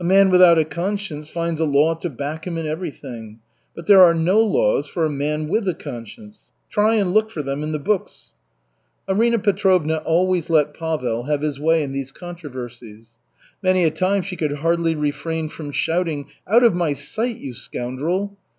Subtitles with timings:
[0.00, 3.40] A man without a conscience finds a law to back him in everything.
[3.74, 6.38] But there are no laws for a man with a conscience.
[6.70, 8.32] Try and look for them in the books."
[9.06, 13.16] Arina Petrovna always let Pavel have his way in these controversies.
[13.62, 18.38] Many a time she could hardly refrain from shouting, "Out of my sight, you scoundrel."